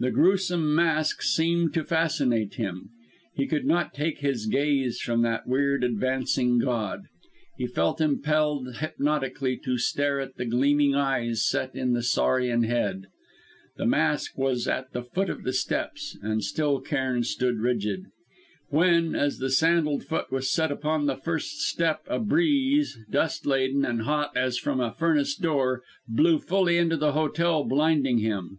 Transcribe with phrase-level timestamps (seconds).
[0.00, 2.90] The gruesome mask seemed to fascinate him;
[3.36, 7.04] he could not take his gaze from that weird advancing god;
[7.56, 13.06] he felt impelled hypnotically to stare at the gleaming eyes set in the saurian head.
[13.76, 18.06] The mask was at the foot of the steps, and still Cairn stood rigid.
[18.70, 23.84] When, as the sandalled foot was set upon the first step, a breeze, dust laden,
[23.84, 28.58] and hot as from a furnace door, blew fully into the hotel, blinding him.